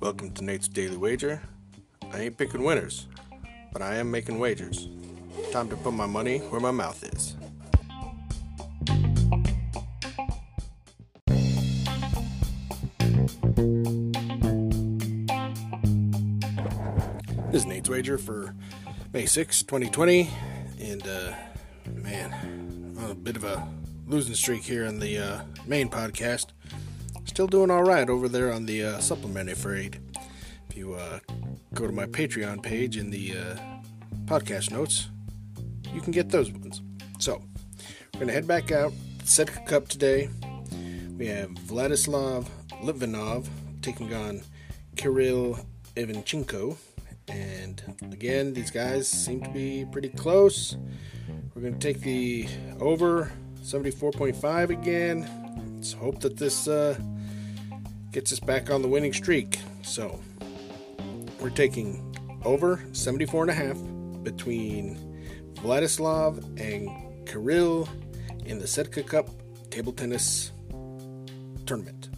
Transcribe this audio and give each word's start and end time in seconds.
Welcome 0.00 0.32
to 0.34 0.42
Nate's 0.42 0.66
Daily 0.66 0.96
Wager. 0.96 1.40
I 2.12 2.22
ain't 2.22 2.36
picking 2.36 2.64
winners, 2.64 3.06
but 3.72 3.80
I 3.80 3.94
am 3.96 4.10
making 4.10 4.40
wagers. 4.40 4.88
Time 5.52 5.68
to 5.68 5.76
put 5.76 5.92
my 5.92 6.06
money 6.06 6.38
where 6.38 6.60
my 6.60 6.72
mouth 6.72 7.04
is. 7.04 7.36
This 17.52 17.62
is 17.62 17.66
Nate's 17.66 17.88
Wager 17.88 18.18
for 18.18 18.56
May 19.12 19.26
6, 19.26 19.62
2020. 19.62 20.30
And, 20.80 21.06
uh, 21.06 21.32
man, 21.94 22.96
a 23.08 23.14
bit 23.14 23.36
of 23.36 23.44
a 23.44 23.68
losing 24.08 24.34
streak 24.34 24.62
here 24.62 24.86
on 24.86 24.98
the 24.98 25.18
uh, 25.18 25.40
main 25.66 25.88
podcast. 25.88 26.46
Still 27.26 27.46
doing 27.46 27.70
all 27.70 27.84
right 27.84 28.08
over 28.08 28.28
there 28.28 28.52
on 28.52 28.64
the 28.64 28.82
uh, 28.82 28.98
supplement, 29.00 29.50
afraid. 29.50 30.00
If 30.70 30.76
you 30.76 30.94
uh, 30.94 31.18
go 31.74 31.86
to 31.86 31.92
my 31.92 32.06
Patreon 32.06 32.62
page 32.62 32.96
in 32.96 33.10
the 33.10 33.36
uh, 33.36 33.56
podcast 34.24 34.70
notes, 34.70 35.10
you 35.92 36.00
can 36.00 36.12
get 36.12 36.30
those 36.30 36.50
ones. 36.50 36.80
So, 37.18 37.42
we're 38.14 38.26
to 38.26 38.32
head 38.32 38.46
back 38.46 38.72
out. 38.72 38.92
Setka 39.24 39.66
Cup 39.66 39.88
today. 39.88 40.30
We 41.18 41.26
have 41.26 41.50
Vladislav 41.50 42.46
Litvinov 42.82 43.46
taking 43.82 44.14
on 44.14 44.40
Kirill 44.96 45.58
Ivanchenko. 45.96 46.78
And 47.28 47.82
again, 48.10 48.54
these 48.54 48.70
guys 48.70 49.06
seem 49.06 49.42
to 49.42 49.50
be 49.50 49.84
pretty 49.92 50.08
close. 50.08 50.78
We're 51.54 51.62
going 51.62 51.78
to 51.78 51.80
take 51.80 52.00
the 52.00 52.48
over 52.80 53.30
74.5 53.68 54.70
again. 54.70 55.28
Let's 55.74 55.92
hope 55.92 56.20
that 56.20 56.38
this 56.38 56.66
uh, 56.66 56.98
gets 58.12 58.32
us 58.32 58.40
back 58.40 58.70
on 58.70 58.80
the 58.80 58.88
winning 58.88 59.12
streak. 59.12 59.58
So 59.82 60.18
we're 61.38 61.50
taking 61.50 62.16
over 62.46 62.82
74 62.92 63.42
and 63.42 63.50
a 63.50 63.54
half 63.54 63.76
between 64.24 64.96
Vladislav 65.56 66.38
and 66.58 67.28
Kirill 67.28 67.86
in 68.46 68.58
the 68.58 68.64
Setka 68.64 69.06
Cup 69.06 69.28
table 69.70 69.92
tennis 69.92 70.50
tournament 71.66 72.08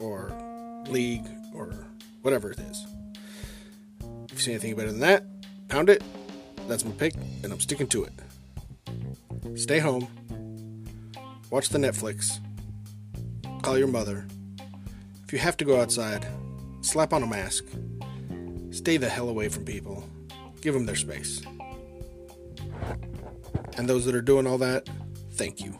or 0.00 0.32
league 0.88 1.28
or 1.54 1.86
whatever 2.22 2.50
it 2.50 2.58
is. 2.58 2.86
If 4.24 4.32
you 4.32 4.38
see 4.38 4.50
anything 4.50 4.74
better 4.74 4.90
than 4.90 5.00
that, 5.00 5.22
pound 5.68 5.90
it. 5.90 6.02
That's 6.66 6.84
my 6.84 6.90
pick, 6.90 7.14
and 7.44 7.52
I'm 7.52 7.60
sticking 7.60 7.86
to 7.86 8.02
it. 8.02 8.12
Stay 9.56 9.78
home. 9.78 10.08
Watch 11.50 11.70
the 11.70 11.78
Netflix. 11.78 12.40
Call 13.62 13.78
your 13.78 13.88
mother. 13.88 14.26
If 15.24 15.32
you 15.32 15.38
have 15.38 15.56
to 15.58 15.64
go 15.64 15.80
outside, 15.80 16.26
slap 16.82 17.12
on 17.12 17.22
a 17.22 17.26
mask. 17.26 17.64
Stay 18.70 18.98
the 18.98 19.08
hell 19.08 19.28
away 19.28 19.48
from 19.48 19.64
people. 19.64 20.04
Give 20.60 20.74
them 20.74 20.86
their 20.86 20.96
space. 20.96 21.42
And 23.76 23.88
those 23.88 24.04
that 24.04 24.14
are 24.14 24.22
doing 24.22 24.46
all 24.46 24.58
that, 24.58 24.88
thank 25.32 25.60
you. 25.60 25.78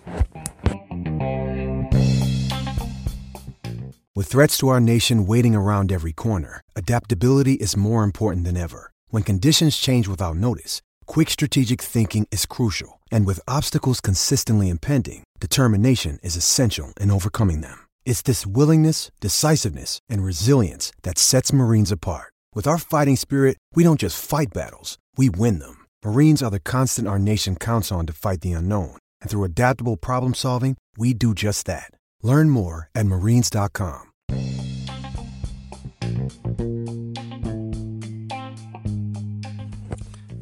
With 4.14 4.26
threats 4.26 4.58
to 4.58 4.68
our 4.68 4.80
nation 4.80 5.26
waiting 5.26 5.54
around 5.54 5.92
every 5.92 6.12
corner, 6.12 6.62
adaptability 6.74 7.54
is 7.54 7.76
more 7.76 8.02
important 8.02 8.44
than 8.44 8.56
ever. 8.56 8.90
When 9.10 9.22
conditions 9.22 9.76
change 9.76 10.08
without 10.08 10.36
notice, 10.36 10.82
quick 11.06 11.30
strategic 11.30 11.80
thinking 11.80 12.26
is 12.30 12.46
crucial. 12.46 13.00
And 13.10 13.26
with 13.26 13.40
obstacles 13.48 14.00
consistently 14.00 14.68
impending, 14.68 15.24
determination 15.38 16.18
is 16.24 16.34
essential 16.34 16.92
in 17.00 17.12
overcoming 17.12 17.60
them. 17.60 17.86
It's 18.04 18.22
this 18.22 18.44
willingness, 18.44 19.12
decisiveness, 19.20 20.00
and 20.08 20.24
resilience 20.24 20.90
that 21.04 21.18
sets 21.18 21.52
Marines 21.52 21.92
apart. 21.92 22.32
With 22.54 22.66
our 22.66 22.78
fighting 22.78 23.14
spirit, 23.14 23.58
we 23.74 23.84
don't 23.84 24.00
just 24.00 24.20
fight 24.20 24.48
battles, 24.52 24.98
we 25.16 25.30
win 25.30 25.60
them. 25.60 25.86
Marines 26.04 26.42
are 26.42 26.50
the 26.50 26.58
constant 26.58 27.06
our 27.06 27.20
nation 27.20 27.54
counts 27.54 27.92
on 27.92 28.06
to 28.06 28.12
fight 28.12 28.40
the 28.40 28.52
unknown. 28.52 28.96
And 29.20 29.30
through 29.30 29.44
adaptable 29.44 29.96
problem 29.96 30.34
solving, 30.34 30.76
we 30.96 31.14
do 31.14 31.34
just 31.34 31.66
that. 31.66 31.92
Learn 32.22 32.50
more 32.50 32.90
at 32.96 33.06
marines.com. 33.06 34.06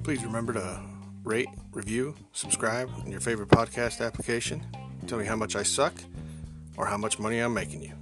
Please 0.05 0.25
remember 0.25 0.53
to 0.53 0.81
rate, 1.25 1.49
review, 1.73 2.15
subscribe 2.33 2.89
in 3.05 3.11
your 3.11 3.21
favorite 3.21 3.49
podcast 3.49 4.05
application. 4.05 4.65
Tell 5.06 5.19
me 5.19 5.25
how 5.25 5.37
much 5.37 5.55
I 5.55 5.62
suck 5.62 5.94
or 6.77 6.87
how 6.87 6.97
much 6.97 7.19
money 7.19 7.39
I'm 7.39 7.55
making 7.55 7.83
you. 7.83 7.93